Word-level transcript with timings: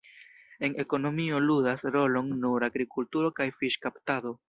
En 0.67 0.75
ekonomio 0.83 1.43
ludas 1.49 1.87
rolon 1.99 2.35
nur 2.47 2.69
agrikulturo 2.71 3.35
kaj 3.41 3.51
fiŝkaptado. 3.63 4.39